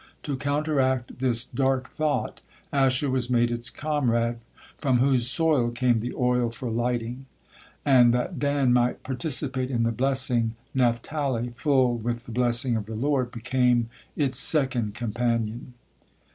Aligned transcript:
To 0.23 0.35
counteract 0.35 1.19
this 1.19 1.43
"dark 1.45 1.91
thought" 1.91 2.41
Asher 2.73 3.07
was 3.11 3.29
made 3.29 3.51
its 3.51 3.69
comrade, 3.69 4.37
from 4.79 4.97
whose 4.97 5.29
soil 5.29 5.69
came 5.69 5.99
"the 5.99 6.15
oil 6.15 6.49
for 6.49 6.71
lighting;" 6.71 7.27
and 7.85 8.11
that 8.11 8.39
Dan 8.39 8.73
might 8.73 9.03
participate 9.03 9.69
in 9.69 9.83
the 9.83 9.91
blessing, 9.91 10.55
Naphtali, 10.73 11.53
"full 11.55 11.97
with 11.97 12.25
the 12.25 12.31
blessing 12.31 12.75
of 12.75 12.87
the 12.87 12.95
Lord," 12.95 13.31
became 13.31 13.91
its 14.17 14.39
second 14.39 14.95
companion. 14.95 15.75